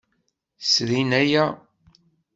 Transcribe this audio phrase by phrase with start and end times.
[0.71, 1.45] Srin aya.